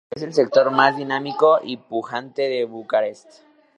Es 0.09 0.23
el 0.23 0.33
sector 0.33 0.71
más 0.71 0.97
dinámico 0.97 1.59
y 1.61 1.77
pujante 1.77 2.49
de 2.49 2.65
Bucarest. 2.65 3.43